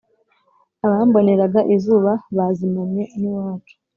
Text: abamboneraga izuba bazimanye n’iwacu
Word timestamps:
abamboneraga 0.85 1.59
izuba 1.75 2.11
bazimanye 2.37 3.03
n’iwacu 3.19 3.75